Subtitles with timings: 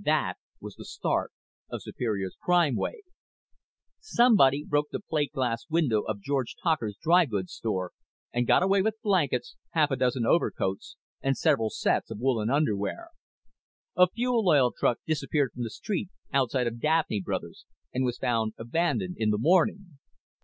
[0.00, 1.32] That was the start
[1.68, 3.02] of Superior's crime wave.
[3.98, 7.90] Somebody broke the plate glass window of George Tocher's dry goods store
[8.32, 13.08] and got away with blankets, half a dozen overcoats and several sets of woolen underwear.
[13.96, 18.52] A fuel oil truck disappeared from the street outside of Dabney Brothers' and was found
[18.58, 19.98] abandoned in the morning.